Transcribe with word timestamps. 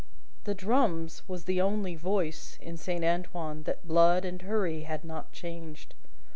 The 0.45 0.55
drum's 0.55 1.21
was 1.29 1.43
the 1.45 1.61
only 1.61 1.93
voice 1.93 2.57
in 2.59 2.75
Saint 2.75 3.03
Antoine 3.05 3.61
that 3.65 3.87
blood 3.87 4.25
and 4.25 4.41
hurry 4.41 4.81
had 4.81 5.05
not 5.05 5.31
changed. 5.31 5.93